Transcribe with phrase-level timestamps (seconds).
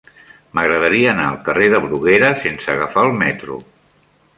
[0.59, 3.65] M'agradaria anar al carrer de Bruguera sense agafar el metro.